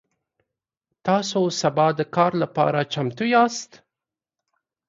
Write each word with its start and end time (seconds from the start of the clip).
تاسو 1.07 1.39
سبا 1.61 1.87
د 1.99 2.01
کار 2.15 2.31
لپاره 2.43 2.79
چمتو 2.93 3.25
یاست؟ 3.33 3.71